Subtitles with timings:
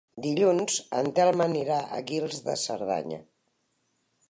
[0.25, 3.23] Dilluns en Telm anirà a Guils de Cerdanya.